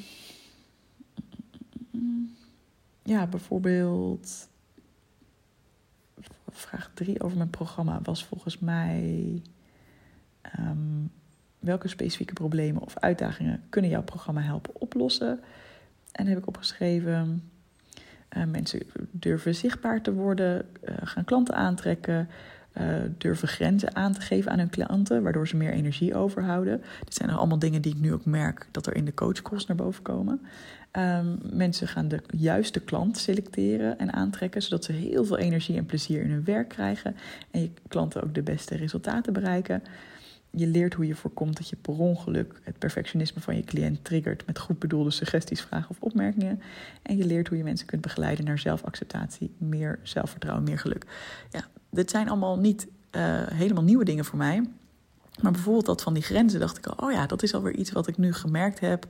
ja, 3.02 3.26
bijvoorbeeld. 3.26 4.48
Vraag 6.50 6.90
3 6.94 7.22
over 7.22 7.36
mijn 7.36 7.50
programma 7.50 8.00
was 8.02 8.24
volgens 8.24 8.58
mij. 8.58 9.42
Um, 10.58 11.10
welke 11.58 11.88
specifieke 11.88 12.32
problemen 12.32 12.82
of 12.82 12.98
uitdagingen 12.98 13.64
kunnen 13.68 13.90
jouw 13.90 14.02
programma 14.02 14.40
helpen 14.40 14.80
oplossen? 14.80 15.40
En 16.12 16.26
heb 16.26 16.38
ik 16.38 16.46
opgeschreven. 16.46 17.50
Uh, 18.36 18.44
mensen 18.44 18.82
durven 19.10 19.54
zichtbaar 19.54 20.02
te 20.02 20.12
worden, 20.12 20.66
uh, 20.88 20.94
gaan 21.02 21.24
klanten 21.24 21.54
aantrekken, 21.54 22.28
uh, 22.78 22.86
durven 23.18 23.48
grenzen 23.48 23.96
aan 23.96 24.12
te 24.12 24.20
geven 24.20 24.50
aan 24.50 24.58
hun 24.58 24.70
klanten, 24.70 25.22
waardoor 25.22 25.48
ze 25.48 25.56
meer 25.56 25.72
energie 25.72 26.14
overhouden. 26.14 26.82
Dit 27.04 27.14
zijn 27.14 27.30
allemaal 27.30 27.58
dingen 27.58 27.82
die 27.82 27.94
ik 27.94 28.00
nu 28.00 28.12
ook 28.12 28.24
merk 28.24 28.66
dat 28.70 28.86
er 28.86 28.96
in 28.96 29.04
de 29.04 29.14
coachkost 29.14 29.68
naar 29.68 29.76
boven 29.76 30.02
komen. 30.02 30.40
Um, 30.92 31.38
mensen 31.52 31.88
gaan 31.88 32.08
de 32.08 32.20
juiste 32.36 32.80
klant 32.80 33.18
selecteren 33.18 33.98
en 33.98 34.12
aantrekken, 34.12 34.62
zodat 34.62 34.84
ze 34.84 34.92
heel 34.92 35.24
veel 35.24 35.38
energie 35.38 35.76
en 35.76 35.86
plezier 35.86 36.22
in 36.22 36.30
hun 36.30 36.44
werk 36.44 36.68
krijgen 36.68 37.16
en 37.50 37.60
je 37.60 37.70
klanten 37.88 38.22
ook 38.22 38.34
de 38.34 38.42
beste 38.42 38.76
resultaten 38.76 39.32
bereiken. 39.32 39.82
Je 40.50 40.66
leert 40.66 40.94
hoe 40.94 41.06
je 41.06 41.14
voorkomt 41.14 41.56
dat 41.56 41.68
je 41.68 41.76
per 41.76 41.98
ongeluk 41.98 42.60
het 42.62 42.78
perfectionisme 42.78 43.40
van 43.40 43.56
je 43.56 43.64
cliënt 43.64 44.04
triggert 44.04 44.46
met 44.46 44.58
goed 44.58 44.78
bedoelde 44.78 45.10
suggesties, 45.10 45.60
vragen 45.60 45.90
of 45.90 46.00
opmerkingen. 46.00 46.60
En 47.02 47.16
je 47.16 47.24
leert 47.24 47.48
hoe 47.48 47.56
je 47.56 47.64
mensen 47.64 47.86
kunt 47.86 48.02
begeleiden 48.02 48.44
naar 48.44 48.58
zelfacceptatie, 48.58 49.54
meer 49.58 49.98
zelfvertrouwen, 50.02 50.64
meer 50.64 50.78
geluk. 50.78 51.06
Ja, 51.50 51.64
dit 51.90 52.10
zijn 52.10 52.28
allemaal 52.28 52.58
niet 52.58 52.86
uh, 52.86 53.46
helemaal 53.46 53.82
nieuwe 53.82 54.04
dingen 54.04 54.24
voor 54.24 54.38
mij. 54.38 54.68
Maar 55.42 55.52
bijvoorbeeld 55.52 55.86
dat 55.86 56.02
van 56.02 56.14
die 56.14 56.22
grenzen 56.22 56.60
dacht 56.60 56.78
ik 56.78 56.86
al, 56.86 57.06
oh 57.06 57.12
ja, 57.12 57.26
dat 57.26 57.42
is 57.42 57.54
alweer 57.54 57.74
iets 57.74 57.92
wat 57.92 58.06
ik 58.06 58.16
nu 58.16 58.32
gemerkt 58.32 58.80
heb 58.80 59.06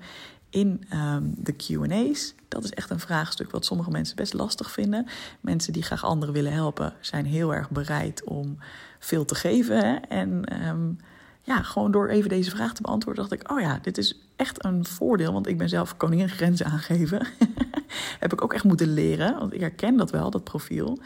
in 0.50 0.84
um, 0.92 1.34
de 1.36 1.52
QA's. 1.52 2.34
Dat 2.48 2.64
is 2.64 2.70
echt 2.70 2.90
een 2.90 3.00
vraagstuk 3.00 3.50
wat 3.50 3.64
sommige 3.64 3.90
mensen 3.90 4.16
best 4.16 4.34
lastig 4.34 4.70
vinden. 4.70 5.06
Mensen 5.40 5.72
die 5.72 5.82
graag 5.82 6.04
anderen 6.04 6.34
willen 6.34 6.52
helpen, 6.52 6.94
zijn 7.00 7.24
heel 7.24 7.54
erg 7.54 7.70
bereid 7.70 8.24
om 8.24 8.58
veel 8.98 9.24
te 9.24 9.34
geven. 9.34 9.84
Hè? 9.84 9.94
En 9.94 10.62
um, 10.68 10.98
ja, 11.46 11.62
gewoon 11.62 11.90
door 11.90 12.08
even 12.08 12.28
deze 12.28 12.50
vraag 12.50 12.74
te 12.74 12.82
beantwoorden, 12.82 13.28
dacht 13.28 13.42
ik: 13.42 13.50
oh 13.50 13.60
ja, 13.60 13.78
dit 13.82 13.98
is 13.98 14.20
echt 14.36 14.64
een 14.64 14.84
voordeel. 14.84 15.32
Want 15.32 15.46
ik 15.46 15.58
ben 15.58 15.68
zelf 15.68 15.96
koningin 15.96 16.28
grenzen 16.28 16.66
aangeven. 16.66 17.26
Heb 18.20 18.32
ik 18.32 18.42
ook 18.42 18.52
echt 18.52 18.64
moeten 18.64 18.92
leren, 18.92 19.38
want 19.38 19.52
ik 19.52 19.60
herken 19.60 19.96
dat 19.96 20.10
wel, 20.10 20.30
dat 20.30 20.44
profiel. 20.44 20.98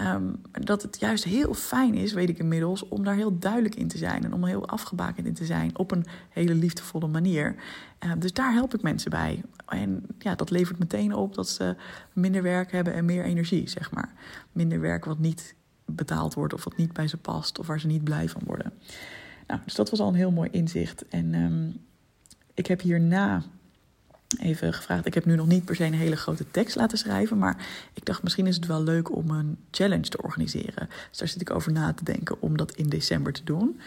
Um, 0.00 0.40
dat 0.52 0.82
het 0.82 1.00
juist 1.00 1.24
heel 1.24 1.54
fijn 1.54 1.94
is, 1.94 2.12
weet 2.12 2.28
ik 2.28 2.38
inmiddels, 2.38 2.88
om 2.88 3.04
daar 3.04 3.14
heel 3.14 3.38
duidelijk 3.38 3.74
in 3.74 3.88
te 3.88 3.98
zijn 3.98 4.24
en 4.24 4.32
om 4.32 4.44
heel 4.44 4.68
afgebakend 4.68 5.26
in 5.26 5.34
te 5.34 5.44
zijn 5.44 5.78
op 5.78 5.90
een 5.90 6.04
hele 6.30 6.54
liefdevolle 6.54 7.06
manier. 7.06 7.54
Uh, 8.04 8.12
dus 8.18 8.32
daar 8.32 8.52
help 8.52 8.74
ik 8.74 8.82
mensen 8.82 9.10
bij. 9.10 9.42
En 9.66 10.06
ja, 10.18 10.34
dat 10.34 10.50
levert 10.50 10.78
meteen 10.78 11.14
op 11.14 11.34
dat 11.34 11.48
ze 11.48 11.76
minder 12.12 12.42
werk 12.42 12.72
hebben 12.72 12.94
en 12.94 13.04
meer 13.04 13.24
energie, 13.24 13.68
zeg 13.68 13.90
maar. 13.90 14.12
Minder 14.52 14.80
werk 14.80 15.04
wat 15.04 15.18
niet 15.18 15.54
betaald 15.84 16.34
wordt 16.34 16.54
of 16.54 16.64
wat 16.64 16.76
niet 16.76 16.92
bij 16.92 17.08
ze 17.08 17.16
past 17.16 17.58
of 17.58 17.66
waar 17.66 17.80
ze 17.80 17.86
niet 17.86 18.04
blij 18.04 18.28
van 18.28 18.42
worden. 18.44 18.72
Nou, 19.46 19.60
dus 19.64 19.74
dat 19.74 19.90
was 19.90 20.00
al 20.00 20.08
een 20.08 20.14
heel 20.14 20.30
mooi 20.30 20.50
inzicht. 20.50 21.08
En 21.08 21.34
um, 21.34 21.84
ik 22.54 22.66
heb 22.66 22.80
hierna 22.80 23.42
even 24.40 24.74
gevraagd. 24.74 25.06
Ik 25.06 25.14
heb 25.14 25.24
nu 25.24 25.36
nog 25.36 25.46
niet 25.46 25.64
per 25.64 25.76
se 25.76 25.84
een 25.84 25.94
hele 25.94 26.16
grote 26.16 26.50
tekst 26.50 26.76
laten 26.76 26.98
schrijven. 26.98 27.38
Maar 27.38 27.66
ik 27.94 28.04
dacht, 28.04 28.22
misschien 28.22 28.46
is 28.46 28.56
het 28.56 28.66
wel 28.66 28.82
leuk 28.82 29.16
om 29.16 29.30
een 29.30 29.58
challenge 29.70 30.08
te 30.08 30.22
organiseren. 30.22 30.88
Dus 31.08 31.18
daar 31.18 31.28
zit 31.28 31.40
ik 31.40 31.50
over 31.50 31.72
na 31.72 31.92
te 31.92 32.04
denken 32.04 32.40
om 32.40 32.56
dat 32.56 32.72
in 32.72 32.88
december 32.88 33.32
te 33.32 33.44
doen. 33.44 33.80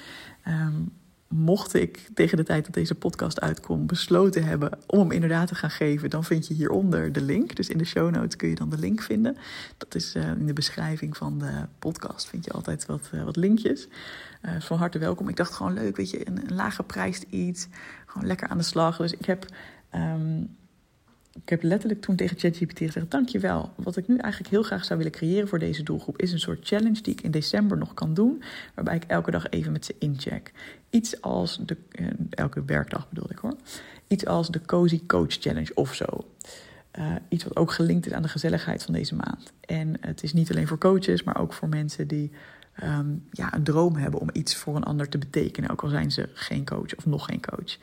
Um, 0.48 0.92
mocht 1.30 1.74
ik 1.74 2.10
tegen 2.14 2.38
de 2.38 2.44
tijd 2.44 2.66
dat 2.66 2.74
deze 2.74 2.96
podcast 2.96 3.42
uitkomt 3.42 3.88
besloten 3.88 4.44
hebben 4.44 4.72
om 4.86 5.00
hem 5.00 5.12
inderdaad 5.12 5.48
te 5.48 5.56
gaan 5.56 5.70
geven, 5.70 6.10
dan 6.10 6.24
vind 6.24 6.48
je 6.48 6.54
hieronder 6.54 7.12
de 7.12 7.22
link. 7.22 7.56
Dus 7.56 7.70
in 7.70 7.78
de 7.78 7.86
show 7.86 8.10
notes 8.12 8.36
kun 8.36 8.50
je 8.50 8.56
dan 8.56 8.70
de 8.70 8.78
link 8.78 9.02
vinden. 9.02 9.38
Dat 9.78 9.96
is 9.96 10.16
uh, 10.16 10.28
in 10.30 10.46
de 10.46 10.54
beschrijving 10.54 11.18
van 11.18 11.40
de 11.40 11.66
podcast. 11.80 12.28
Vind 12.28 12.46
je 12.46 12.52
altijd 12.52 12.86
wat, 12.86 13.10
uh, 13.14 13.24
wat 13.24 13.36
linkjes. 13.36 13.88
Uh, 14.42 14.52
van 14.60 14.78
harte 14.78 15.00
welkom. 15.00 15.30
Ik 15.30 15.36
dacht 15.36 15.54
gewoon 15.54 15.74
leuk, 15.74 15.98
weet 15.98 16.10
je, 16.10 16.28
een, 16.28 16.44
laag 16.48 16.76
geprijsd 16.76 17.26
iets. 17.30 17.68
Gewoon 18.06 18.28
lekker 18.28 18.48
aan 18.48 18.58
de 18.58 18.64
slag. 18.64 18.98
Dus 18.98 19.14
ik 19.14 19.26
heb 19.26 19.46
um, 19.96 20.58
ik 21.44 21.50
heb 21.50 21.64
letterlijk 21.64 22.02
toen 22.02 22.16
tegen 22.16 22.38
ChatGPT 22.38 22.78
gezegd: 22.78 23.12
Dankjewel. 23.12 23.72
Wat 23.76 23.98
ik 23.98 24.08
nu 24.08 24.18
eigenlijk 24.18 24.52
heel 24.52 24.64
graag 24.64 24.86
zou 24.86 24.98
willen 24.98 25.14
creëren 25.14 25.48
voor 25.48 25.60
deze 25.60 25.84
doelgroep 25.84 26.22
is 26.22 26.32
een 26.32 26.40
soort 26.40 26.68
challenge 26.68 27.02
die 27.02 27.14
ik 27.14 27.22
in 27.22 27.32
december 27.32 27.78
nog 27.78 27.94
kan 27.94 28.14
doen. 28.14 28.44
Waarbij 28.76 28.96
ik 28.96 29.04
elke 29.04 29.32
dag 29.32 29.50
even 29.50 29.72
met 29.72 29.86
ze 29.86 29.96
incheck. 30.00 30.52
Iets 30.90 31.22
als 31.22 31.60
de. 31.66 31.78
Eh, 31.92 32.08
elke 32.30 32.64
werkdag 32.66 33.10
bedoel 33.10 33.32
ik 33.32 33.38
hoor. 33.38 33.56
Iets 34.08 34.26
als 34.26 34.50
de 34.50 34.62
Cozy 34.66 35.02
Coach 35.06 35.34
Challenge 35.40 35.72
of 35.74 35.94
zo. 35.94 36.06
Uh, 37.00 37.16
iets 37.30 37.44
wat 37.44 37.56
ook 37.56 37.72
gelinkt 37.72 38.06
is 38.06 38.12
aan 38.12 38.22
de 38.22 38.28
gezelligheid 38.28 38.84
van 38.84 38.94
deze 38.94 39.16
maand. 39.16 39.54
En 39.66 39.96
het 40.00 40.24
is 40.24 40.34
niet 40.34 40.52
alleen 40.52 40.68
voor 40.68 40.78
coaches, 40.78 41.24
maar 41.24 41.40
ook 41.40 41.54
voor 41.54 41.70
mensen 41.70 42.08
die 42.08 42.32
um, 42.84 43.26
ja, 43.32 43.54
een 43.54 43.64
droom 43.64 43.96
hebben 43.96 44.20
om 44.20 44.30
iets 44.34 44.56
voor 44.56 44.76
een 44.76 44.84
ander 44.84 45.10
te 45.10 45.18
betekenen. 45.18 45.70
Ook 45.70 45.84
al 45.84 45.90
zijn 45.90 46.12
ze 46.12 46.30
geen 46.34 46.66
coach 46.66 46.96
of 46.96 47.06
nog 47.06 47.26
geen 47.26 47.42
coach. 47.42 47.78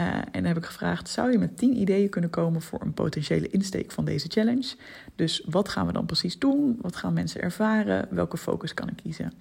Uh, 0.00 0.18
en 0.32 0.44
heb 0.44 0.56
ik 0.56 0.64
gevraagd: 0.64 1.08
zou 1.08 1.32
je 1.32 1.38
met 1.38 1.58
10 1.58 1.80
ideeën 1.80 2.08
kunnen 2.08 2.30
komen 2.30 2.62
voor 2.62 2.80
een 2.82 2.94
potentiële 2.94 3.48
insteek 3.48 3.90
van 3.90 4.04
deze 4.04 4.28
challenge? 4.28 4.74
Dus 5.14 5.42
wat 5.46 5.68
gaan 5.68 5.86
we 5.86 5.92
dan 5.92 6.06
precies 6.06 6.38
doen? 6.38 6.78
Wat 6.80 6.96
gaan 6.96 7.12
mensen 7.12 7.40
ervaren? 7.40 8.08
Welke 8.10 8.36
focus 8.36 8.74
kan 8.74 8.88
ik 8.88 8.96
kiezen? 8.96 9.32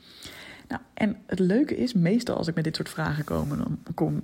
Nou, 0.68 0.82
en 0.94 1.18
het 1.26 1.40
leuke 1.40 1.78
is, 1.78 1.94
meestal 1.94 2.38
als 2.38 2.48
ik 2.48 2.56
met 2.56 2.64
dit 2.64 2.76
soort 2.76 2.90
vragen 2.90 3.24
kom, 3.24 3.50
dan, 3.50 3.80
kom, 3.94 4.22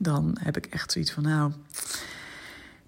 dan 0.00 0.36
heb 0.40 0.56
ik 0.56 0.66
echt 0.66 0.92
zoiets 0.92 1.12
van: 1.12 1.22
nou, 1.22 1.52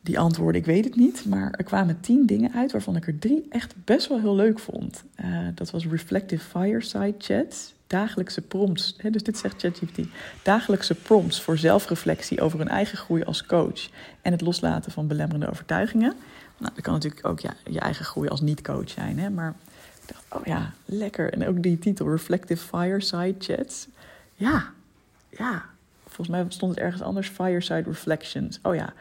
die 0.01 0.19
antwoorden, 0.19 0.61
ik 0.61 0.67
weet 0.67 0.85
het 0.85 0.97
niet. 0.97 1.25
Maar 1.27 1.51
er 1.51 1.65
kwamen 1.65 2.01
tien 2.01 2.27
dingen 2.27 2.53
uit 2.53 2.73
waarvan 2.73 2.97
ik 2.97 3.07
er 3.07 3.19
drie 3.19 3.47
echt 3.49 3.75
best 3.85 4.09
wel 4.09 4.21
heel 4.21 4.37
leuk 4.37 4.59
vond. 4.59 5.05
Uh, 5.25 5.49
dat 5.55 5.71
was 5.71 5.87
Reflective 5.87 6.45
Fireside 6.45 7.15
Chats, 7.19 7.75
dagelijkse 7.87 8.41
prompts. 8.41 8.95
Hè, 8.97 9.11
dus 9.11 9.23
dit 9.23 9.39
zegt 9.39 9.61
ChatGPT. 9.61 9.99
Dagelijkse 10.43 10.95
prompts 10.95 11.43
voor 11.43 11.59
zelfreflectie 11.59 12.41
over 12.41 12.59
hun 12.59 12.69
eigen 12.69 12.99
groei 12.99 13.23
als 13.25 13.47
coach. 13.47 13.89
En 14.23 14.33
het 14.33 14.41
loslaten 14.41 14.93
van 14.93 15.07
belemmerende 15.07 15.51
overtuigingen. 15.51 16.15
Nou, 16.59 16.73
dat 16.75 16.83
kan 16.83 16.93
natuurlijk 16.93 17.27
ook 17.27 17.41
ja, 17.41 17.55
je 17.71 17.81
eigen 17.81 18.05
groei 18.05 18.29
als 18.29 18.41
niet-coach 18.41 18.91
zijn. 18.91 19.19
Hè, 19.19 19.31
maar 19.31 19.55
ik 20.03 20.09
dacht, 20.15 20.25
oh 20.31 20.47
ja, 20.47 20.73
lekker. 20.85 21.33
En 21.33 21.47
ook 21.47 21.63
die 21.63 21.79
titel, 21.79 22.11
Reflective 22.11 22.67
Fireside 22.67 23.35
Chats. 23.39 23.89
Ja, 24.35 24.71
ja. 25.29 25.65
Volgens 26.05 26.37
mij 26.37 26.47
stond 26.49 26.75
het 26.75 26.85
ergens 26.85 27.03
anders, 27.03 27.29
Fireside 27.29 27.83
Reflections. 27.83 28.59
Oh 28.63 28.75
ja, 28.75 28.93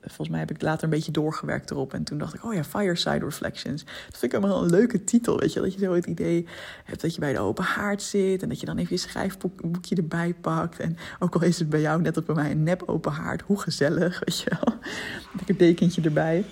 volgens 0.00 0.28
mij 0.28 0.38
heb 0.38 0.50
ik 0.50 0.62
later 0.62 0.84
een 0.84 0.90
beetje 0.90 1.12
doorgewerkt 1.12 1.70
erop. 1.70 1.94
En 1.94 2.04
toen 2.04 2.18
dacht 2.18 2.34
ik, 2.34 2.44
oh 2.44 2.54
ja, 2.54 2.64
Fireside 2.64 3.24
Reflections. 3.24 3.84
Dat 3.84 4.18
vind 4.18 4.22
ik 4.22 4.32
helemaal 4.32 4.62
een 4.62 4.70
leuke 4.70 5.04
titel, 5.04 5.38
weet 5.38 5.52
je. 5.52 5.60
Dat 5.60 5.72
je 5.72 5.78
zo 5.78 5.94
het 5.94 6.06
idee 6.06 6.46
hebt 6.84 7.00
dat 7.00 7.14
je 7.14 7.20
bij 7.20 7.32
de 7.32 7.38
open 7.38 7.64
haard 7.64 8.02
zit... 8.02 8.42
en 8.42 8.48
dat 8.48 8.60
je 8.60 8.66
dan 8.66 8.78
even 8.78 8.94
je 8.94 9.00
schrijfboekje 9.00 9.96
erbij 9.96 10.34
pakt. 10.40 10.78
En 10.78 10.96
ook 11.18 11.34
al 11.34 11.42
is 11.42 11.58
het 11.58 11.68
bij 11.70 11.80
jou 11.80 12.02
net 12.02 12.16
als 12.16 12.24
bij 12.24 12.34
mij 12.34 12.50
een 12.50 12.62
nep 12.62 12.82
open 12.86 13.12
haard, 13.12 13.42
hoe 13.42 13.60
gezellig, 13.60 14.20
weet 14.24 14.40
je 14.40 14.50
wel. 14.50 14.74
Een 15.46 15.56
dekentje 15.56 16.02
erbij. 16.02 16.44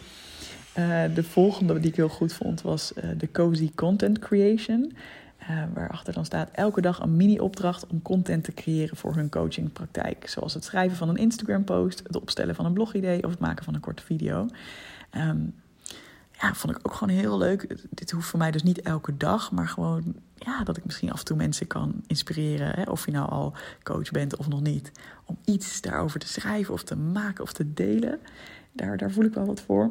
Uh, 0.78 1.02
de 1.14 1.22
volgende 1.22 1.80
die 1.80 1.90
ik 1.90 1.96
heel 1.96 2.08
goed 2.08 2.32
vond 2.32 2.62
was 2.62 2.92
uh, 2.96 3.04
de 3.18 3.30
Cozy 3.30 3.70
Content 3.74 4.18
Creation... 4.18 4.92
Uh, 5.50 5.62
waarachter 5.74 6.12
dan 6.12 6.24
staat 6.24 6.50
elke 6.52 6.80
dag 6.80 7.00
een 7.00 7.16
mini-opdracht 7.16 7.86
om 7.86 8.02
content 8.02 8.44
te 8.44 8.52
creëren 8.52 8.96
voor 8.96 9.14
hun 9.14 9.28
coachingpraktijk. 9.28 10.28
Zoals 10.28 10.54
het 10.54 10.64
schrijven 10.64 10.96
van 10.96 11.08
een 11.08 11.16
Instagram-post, 11.16 12.02
het 12.06 12.16
opstellen 12.16 12.54
van 12.54 12.64
een 12.64 12.72
blogidee 12.72 13.24
of 13.24 13.30
het 13.30 13.38
maken 13.38 13.64
van 13.64 13.74
een 13.74 13.80
korte 13.80 14.02
video. 14.02 14.48
Um, 15.16 15.54
ja, 16.40 16.54
vond 16.54 16.76
ik 16.76 16.86
ook 16.86 16.94
gewoon 16.94 17.14
heel 17.14 17.38
leuk. 17.38 17.76
Dit 17.90 18.10
hoeft 18.10 18.28
voor 18.28 18.38
mij 18.38 18.50
dus 18.50 18.62
niet 18.62 18.80
elke 18.80 19.16
dag, 19.16 19.52
maar 19.52 19.68
gewoon 19.68 20.14
ja, 20.34 20.64
dat 20.64 20.76
ik 20.76 20.84
misschien 20.84 21.12
af 21.12 21.18
en 21.18 21.24
toe 21.24 21.36
mensen 21.36 21.66
kan 21.66 21.94
inspireren. 22.06 22.74
Hè, 22.74 22.82
of 22.82 23.06
je 23.06 23.12
nou 23.12 23.30
al 23.30 23.54
coach 23.82 24.10
bent 24.10 24.36
of 24.36 24.48
nog 24.48 24.60
niet. 24.60 24.92
Om 25.24 25.38
iets 25.44 25.80
daarover 25.80 26.20
te 26.20 26.28
schrijven 26.28 26.74
of 26.74 26.82
te 26.82 26.96
maken 26.96 27.44
of 27.44 27.52
te 27.52 27.72
delen. 27.72 28.18
Daar, 28.72 28.96
daar 28.96 29.10
voel 29.10 29.24
ik 29.24 29.34
wel 29.34 29.46
wat 29.46 29.60
voor. 29.60 29.90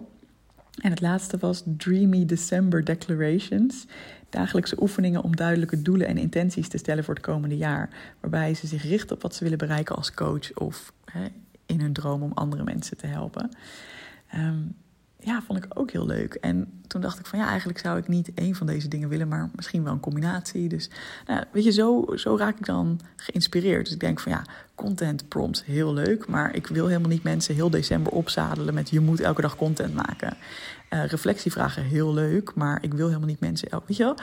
En 0.81 0.89
het 0.89 1.01
laatste 1.01 1.37
was 1.37 1.63
Dreamy 1.65 2.25
December 2.25 2.85
Declarations. 2.85 3.85
Dagelijkse 4.31 4.81
oefeningen 4.81 5.23
om 5.23 5.35
duidelijke 5.35 5.81
doelen 5.81 6.07
en 6.07 6.17
intenties 6.17 6.67
te 6.67 6.77
stellen 6.77 7.03
voor 7.03 7.13
het 7.13 7.23
komende 7.23 7.57
jaar. 7.57 7.89
Waarbij 8.19 8.53
ze 8.53 8.67
zich 8.67 8.83
richten 8.83 9.15
op 9.15 9.21
wat 9.21 9.35
ze 9.35 9.43
willen 9.43 9.57
bereiken 9.57 9.95
als 9.95 10.13
coach 10.13 10.53
of 10.53 10.93
hè, 11.05 11.25
in 11.65 11.81
hun 11.81 11.93
droom 11.93 12.21
om 12.21 12.31
andere 12.33 12.63
mensen 12.63 12.97
te 12.97 13.07
helpen. 13.07 13.49
Um, 14.35 14.75
ja, 15.23 15.41
vond 15.41 15.63
ik 15.63 15.79
ook 15.79 15.91
heel 15.91 16.05
leuk. 16.05 16.33
En 16.33 16.81
toen 16.87 17.01
dacht 17.01 17.19
ik 17.19 17.25
van 17.25 17.39
ja, 17.39 17.47
eigenlijk 17.47 17.79
zou 17.79 17.97
ik 17.97 18.07
niet 18.07 18.33
één 18.33 18.55
van 18.55 18.67
deze 18.67 18.87
dingen 18.87 19.09
willen, 19.09 19.27
maar 19.27 19.49
misschien 19.55 19.83
wel 19.83 19.93
een 19.93 19.99
combinatie. 19.99 20.67
Dus 20.67 20.89
nou, 21.27 21.43
weet 21.51 21.63
je, 21.63 21.71
zo, 21.71 22.05
zo 22.15 22.37
raak 22.37 22.59
ik 22.59 22.65
dan 22.65 22.99
geïnspireerd. 23.15 23.83
Dus 23.83 23.93
ik 23.93 23.99
denk 23.99 24.19
van 24.19 24.31
ja, 24.31 24.45
content 24.75 25.27
prompts, 25.27 25.65
heel 25.65 25.93
leuk. 25.93 26.27
Maar 26.27 26.55
ik 26.55 26.67
wil 26.67 26.87
helemaal 26.87 27.09
niet 27.09 27.23
mensen 27.23 27.55
heel 27.55 27.69
december 27.69 28.11
opzadelen 28.11 28.73
met 28.73 28.89
je 28.89 28.99
moet 28.99 29.19
elke 29.19 29.41
dag 29.41 29.55
content 29.55 29.93
maken. 29.93 30.37
Uh, 30.93 31.05
reflectievragen, 31.05 31.83
heel 31.83 32.13
leuk. 32.13 32.55
Maar 32.55 32.83
ik 32.83 32.93
wil 32.93 33.07
helemaal 33.07 33.27
niet 33.27 33.39
mensen 33.39 33.69
weet 33.85 33.97
je 33.97 34.03
wel, 34.03 34.15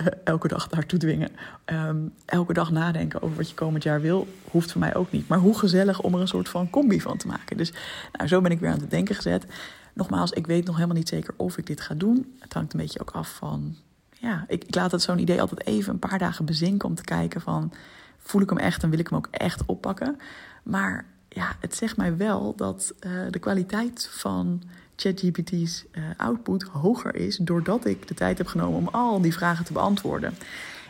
uh, 0.00 0.06
elke 0.24 0.48
dag 0.48 0.68
daartoe 0.68 0.98
dwingen. 0.98 1.30
Um, 1.66 2.12
elke 2.24 2.52
dag 2.52 2.70
nadenken 2.70 3.22
over 3.22 3.36
wat 3.36 3.48
je 3.48 3.54
komend 3.54 3.82
jaar 3.82 4.00
wil, 4.00 4.28
hoeft 4.50 4.72
voor 4.72 4.80
mij 4.80 4.94
ook 4.94 5.12
niet. 5.12 5.28
Maar 5.28 5.38
hoe 5.38 5.58
gezellig 5.58 6.00
om 6.00 6.14
er 6.14 6.20
een 6.20 6.28
soort 6.28 6.48
van 6.48 6.70
combi 6.70 7.00
van 7.00 7.16
te 7.16 7.26
maken. 7.26 7.56
Dus 7.56 7.72
nou, 8.12 8.28
zo 8.28 8.40
ben 8.40 8.50
ik 8.50 8.60
weer 8.60 8.70
aan 8.70 8.80
het 8.80 8.90
denken 8.90 9.14
gezet. 9.14 9.46
Nogmaals, 9.94 10.30
ik 10.30 10.46
weet 10.46 10.64
nog 10.64 10.74
helemaal 10.74 10.96
niet 10.96 11.08
zeker 11.08 11.34
of 11.36 11.58
ik 11.58 11.66
dit 11.66 11.80
ga 11.80 11.94
doen. 11.94 12.34
Het 12.38 12.52
hangt 12.52 12.72
een 12.72 12.80
beetje 12.80 13.00
ook 13.00 13.10
af 13.10 13.34
van. 13.34 13.76
Ja, 14.18 14.44
ik, 14.48 14.64
ik 14.64 14.74
laat 14.74 14.92
het 14.92 15.02
zo'n 15.02 15.18
idee 15.18 15.40
altijd 15.40 15.66
even 15.66 15.92
een 15.92 15.98
paar 15.98 16.18
dagen 16.18 16.44
bezinken 16.44 16.88
om 16.88 16.94
te 16.94 17.04
kijken 17.04 17.40
van. 17.40 17.72
Voel 18.18 18.42
ik 18.42 18.48
hem 18.48 18.58
echt 18.58 18.82
en 18.82 18.90
wil 18.90 18.98
ik 18.98 19.08
hem 19.08 19.18
ook 19.18 19.28
echt 19.30 19.62
oppakken? 19.66 20.18
Maar 20.62 21.04
ja, 21.28 21.56
het 21.60 21.74
zegt 21.74 21.96
mij 21.96 22.16
wel 22.16 22.54
dat 22.56 22.94
uh, 23.00 23.12
de 23.30 23.38
kwaliteit 23.38 24.08
van 24.10 24.62
ChatGPT's 24.96 25.84
uh, 25.92 26.04
output 26.16 26.62
hoger 26.62 27.14
is 27.14 27.36
doordat 27.36 27.84
ik 27.84 28.08
de 28.08 28.14
tijd 28.14 28.38
heb 28.38 28.46
genomen 28.46 28.78
om 28.78 28.88
al 28.88 29.20
die 29.20 29.32
vragen 29.32 29.64
te 29.64 29.72
beantwoorden. 29.72 30.34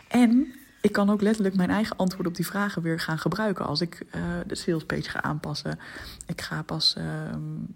En 0.08 0.54
ik 0.80 0.92
kan 0.92 1.10
ook 1.10 1.20
letterlijk 1.20 1.56
mijn 1.56 1.70
eigen 1.70 1.96
antwoord 1.96 2.26
op 2.26 2.34
die 2.34 2.46
vragen 2.46 2.82
weer 2.82 3.00
gaan 3.00 3.18
gebruiken 3.18 3.66
als 3.66 3.80
ik 3.80 4.02
uh, 4.06 4.22
de 4.46 4.54
salespage 4.54 5.10
ga 5.10 5.22
aanpassen. 5.22 5.78
Ik 6.26 6.40
ga 6.40 6.62
pas, 6.62 6.94
uh, 6.98 7.04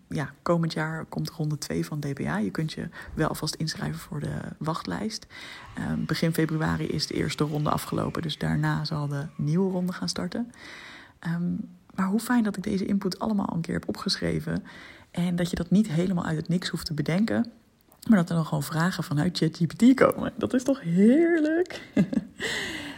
ja, 0.08 0.32
komend 0.42 0.72
jaar 0.72 1.04
komt 1.04 1.30
ronde 1.30 1.58
2 1.58 1.84
van 1.84 2.00
DBA. 2.00 2.38
Je 2.38 2.50
kunt 2.50 2.72
je 2.72 2.88
wel 3.14 3.28
alvast 3.28 3.54
inschrijven 3.54 4.00
voor 4.00 4.20
de 4.20 4.34
wachtlijst. 4.58 5.26
Uh, 5.78 5.84
begin 5.96 6.32
februari 6.32 6.86
is 6.86 7.06
de 7.06 7.14
eerste 7.14 7.44
ronde 7.44 7.70
afgelopen, 7.70 8.22
dus 8.22 8.38
daarna 8.38 8.84
zal 8.84 9.08
de 9.08 9.26
nieuwe 9.36 9.72
ronde 9.72 9.92
gaan 9.92 10.08
starten. 10.08 10.52
Um, 11.26 11.68
maar 11.98 12.06
hoe 12.06 12.20
fijn 12.20 12.42
dat 12.42 12.56
ik 12.56 12.62
deze 12.62 12.86
input 12.86 13.18
allemaal 13.18 13.50
een 13.54 13.60
keer 13.60 13.74
heb 13.74 13.88
opgeschreven. 13.88 14.64
En 15.26 15.36
dat 15.36 15.50
je 15.50 15.56
dat 15.56 15.70
niet 15.70 15.88
helemaal 15.88 16.24
uit 16.24 16.36
het 16.36 16.48
niks 16.48 16.68
hoeft 16.68 16.86
te 16.86 16.94
bedenken. 16.94 17.50
Maar 18.08 18.18
dat 18.18 18.28
er 18.28 18.34
dan 18.34 18.44
gewoon 18.44 18.62
vragen 18.62 19.04
vanuit 19.04 19.38
ChatGPT 19.38 19.94
komen. 19.94 20.32
Dat 20.36 20.54
is 20.54 20.62
toch 20.62 20.80
heerlijk? 20.80 21.80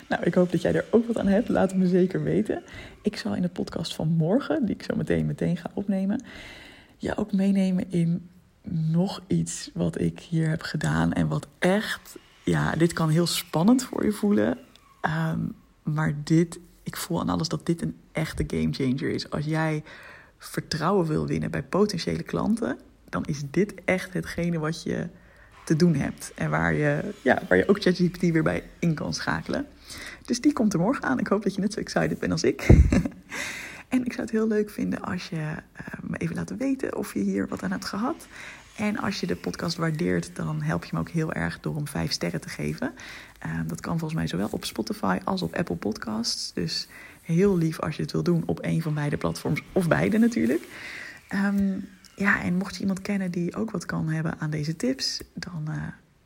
Nou, 0.08 0.22
ik 0.22 0.34
hoop 0.34 0.50
dat 0.50 0.62
jij 0.62 0.74
er 0.74 0.84
ook 0.90 1.06
wat 1.06 1.18
aan 1.18 1.26
hebt. 1.26 1.48
Laat 1.48 1.70
het 1.70 1.78
me 1.78 1.86
zeker 1.86 2.22
weten. 2.22 2.62
Ik 3.02 3.16
zal 3.16 3.34
in 3.34 3.42
de 3.42 3.48
podcast 3.48 3.94
van 3.94 4.08
morgen, 4.08 4.66
die 4.66 4.74
ik 4.74 4.82
zo 4.82 4.96
meteen 4.96 5.26
meteen 5.26 5.56
ga 5.56 5.70
opnemen, 5.74 6.22
je 6.96 7.16
ook 7.16 7.32
meenemen 7.32 7.90
in 7.90 8.28
nog 8.68 9.20
iets 9.26 9.70
wat 9.74 10.00
ik 10.00 10.20
hier 10.20 10.48
heb 10.48 10.62
gedaan. 10.62 11.12
En 11.12 11.28
wat 11.28 11.46
echt, 11.58 12.18
ja, 12.44 12.76
dit 12.76 12.92
kan 12.92 13.08
heel 13.08 13.26
spannend 13.26 13.84
voor 13.84 14.04
je 14.04 14.12
voelen. 14.12 14.58
Um, 15.32 15.54
maar 15.82 16.14
dit, 16.24 16.58
ik 16.82 16.96
voel 16.96 17.20
aan 17.20 17.28
alles 17.28 17.48
dat 17.48 17.66
dit 17.66 17.82
een 17.82 17.96
echte 18.12 18.44
game 18.46 18.72
changer 18.72 19.10
is. 19.10 19.30
Als 19.30 19.44
jij 19.44 19.82
vertrouwen 20.42 21.06
wil 21.06 21.26
winnen 21.26 21.50
bij 21.50 21.62
potentiële 21.62 22.23
klanten, 22.23 22.78
dan 23.09 23.25
is 23.25 23.42
dit 23.50 23.75
echt 23.85 24.12
hetgene 24.12 24.59
wat 24.59 24.82
je 24.82 25.09
te 25.64 25.76
doen 25.76 25.94
hebt. 25.94 26.32
En 26.35 26.50
waar 26.50 26.75
je, 26.75 27.14
ja, 27.23 27.42
waar 27.49 27.59
je 27.59 27.68
ook 27.68 27.82
ChatGPT 27.82 28.20
weer 28.20 28.42
bij 28.42 28.62
in 28.78 28.94
kan 28.94 29.14
schakelen. 29.14 29.66
Dus 30.25 30.40
die 30.40 30.52
komt 30.52 30.73
er 30.73 30.80
morgen 30.80 31.04
aan. 31.04 31.18
Ik 31.18 31.26
hoop 31.26 31.42
dat 31.42 31.54
je 31.54 31.61
net 31.61 31.73
zo 31.73 31.80
excited 31.80 32.18
bent 32.18 32.32
als 32.32 32.42
ik. 32.42 32.68
en 33.88 34.04
ik 34.04 34.12
zou 34.12 34.20
het 34.20 34.30
heel 34.30 34.47
leuk 34.47 34.70
vinden 34.70 35.02
als 35.02 35.28
je 35.28 35.37
uh, 35.37 35.56
me 36.02 36.16
even 36.16 36.35
laat 36.35 36.56
weten 36.56 36.97
of 36.97 37.14
je 37.14 37.20
hier 37.20 37.49
wat 37.49 37.62
aan 37.62 37.70
hebt 37.70 37.85
gehad. 37.85 38.26
En 38.76 38.99
als 38.99 39.20
je 39.20 39.26
de 39.26 39.37
podcast 39.37 39.76
waardeert, 39.76 40.37
dan 40.37 40.62
help 40.62 40.85
je 40.85 40.90
me 40.92 41.00
ook 41.00 41.09
heel 41.09 41.32
erg 41.32 41.61
door 41.61 41.76
om 41.76 41.88
vijf 41.88 42.12
sterren 42.12 42.40
te 42.40 42.49
geven. 42.49 42.94
Uh, 43.47 43.61
dat 43.66 43.80
kan 43.80 43.99
volgens 43.99 44.20
mij 44.20 44.26
zowel 44.26 44.49
op 44.50 44.64
Spotify 44.64 45.18
als 45.25 45.42
op 45.42 45.54
Apple 45.54 45.76
Podcasts. 45.76 46.52
Dus 46.52 46.88
heel 47.30 47.58
lief 47.58 47.80
als 47.80 47.96
je 47.96 48.02
het 48.02 48.12
wil 48.12 48.22
doen 48.22 48.42
op 48.46 48.58
een 48.62 48.82
van 48.82 48.94
beide 48.94 49.16
platforms, 49.16 49.62
of 49.72 49.88
beide 49.88 50.18
natuurlijk. 50.18 50.64
Um, 51.34 51.88
ja, 52.16 52.42
en 52.42 52.54
mocht 52.54 52.75
je 52.75 52.80
iemand 52.80 53.02
kennen 53.02 53.30
die 53.30 53.56
ook 53.56 53.70
wat 53.70 53.87
kan 53.87 54.08
hebben 54.08 54.38
aan 54.38 54.50
deze 54.50 54.76
tips, 54.76 55.20
dan 55.34 55.64
uh, 55.68 55.75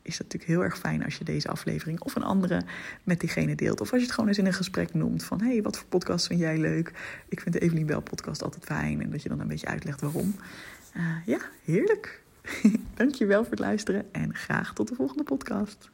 is 0.02 0.16
dat 0.16 0.22
natuurlijk 0.22 0.52
heel 0.52 0.62
erg 0.62 0.78
fijn 0.78 1.04
als 1.04 1.16
je 1.16 1.24
deze 1.24 1.48
aflevering 1.48 2.00
of 2.00 2.14
een 2.14 2.22
andere 2.22 2.62
met 3.02 3.20
diegene 3.20 3.54
deelt. 3.54 3.80
Of 3.80 3.90
als 3.90 4.00
je 4.00 4.06
het 4.06 4.14
gewoon 4.14 4.28
eens 4.28 4.38
in 4.38 4.46
een 4.46 4.52
gesprek 4.52 4.94
noemt 4.94 5.24
van 5.24 5.40
hey, 5.40 5.62
wat 5.62 5.78
voor 5.78 5.86
podcast 5.86 6.26
vind 6.26 6.40
jij 6.40 6.58
leuk? 6.58 6.92
Ik 7.28 7.40
vind 7.40 7.54
de 7.54 7.60
Evelien 7.60 7.86
Bell 7.86 8.00
podcast 8.00 8.42
altijd 8.42 8.64
fijn 8.64 9.02
en 9.02 9.10
dat 9.10 9.22
je 9.22 9.28
dan 9.28 9.40
een 9.40 9.48
beetje 9.48 9.66
uitlegt 9.66 10.00
waarom. 10.00 10.34
Uh, 10.96 11.02
ja, 11.26 11.38
heerlijk. 11.64 12.22
Dankjewel 12.94 13.42
voor 13.42 13.50
het 13.50 13.60
luisteren 13.60 14.12
en 14.12 14.34
graag 14.34 14.74
tot 14.74 14.88
de 14.88 14.94
volgende 14.94 15.22
podcast. 15.22 15.90